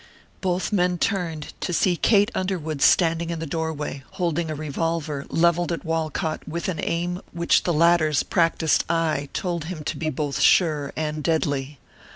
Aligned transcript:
Both 0.41 0.71
men 0.73 0.97
turned, 0.97 1.53
to 1.61 1.71
see 1.73 1.95
Kate 1.95 2.31
Underwood 2.33 2.81
standing 2.81 3.29
in 3.29 3.37
the 3.37 3.45
doorway, 3.45 4.01
holding 4.13 4.49
a 4.49 4.55
revolver 4.55 5.27
levelled 5.29 5.71
at 5.71 5.85
Walcott 5.85 6.47
with 6.47 6.67
an 6.69 6.79
aim 6.81 7.21
which 7.33 7.65
the 7.65 7.71
latter's 7.73 8.23
practised 8.23 8.83
eye 8.89 9.29
told 9.33 9.65
him 9.65 9.83
to 9.83 9.95
be 9.97 10.09
both 10.09 10.39
sure 10.41 10.91
and 10.97 11.21
deadly. 11.23 11.77